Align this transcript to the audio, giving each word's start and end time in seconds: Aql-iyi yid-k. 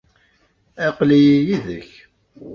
Aql-iyi 0.87 1.37
yid-k. 1.47 1.89